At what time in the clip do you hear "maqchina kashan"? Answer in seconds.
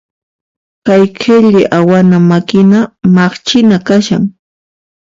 3.15-4.23